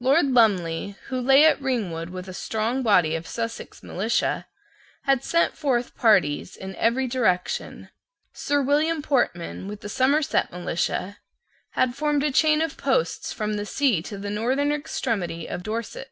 Lord 0.00 0.28
Lumley, 0.28 0.96
who 1.08 1.20
lay 1.20 1.44
at 1.44 1.60
Ringwood 1.60 2.08
with 2.08 2.28
a 2.28 2.32
strong 2.32 2.82
body 2.82 3.14
of 3.14 3.24
the 3.24 3.28
Sussex 3.28 3.82
militia, 3.82 4.46
had 5.02 5.22
sent 5.22 5.54
forth 5.54 5.94
parties 5.94 6.56
in 6.56 6.74
every 6.76 7.06
direction. 7.06 7.90
Sir 8.32 8.62
William 8.62 9.02
Portman, 9.02 9.68
with 9.68 9.82
the 9.82 9.90
Somerset 9.90 10.50
militia, 10.50 11.18
had 11.72 11.94
formed 11.94 12.22
a 12.24 12.32
chain 12.32 12.62
of 12.62 12.78
posts 12.78 13.34
from 13.34 13.56
the 13.56 13.66
sea 13.66 14.00
to 14.00 14.16
the 14.16 14.30
northern 14.30 14.72
extremity 14.72 15.46
of 15.46 15.62
Dorset. 15.62 16.10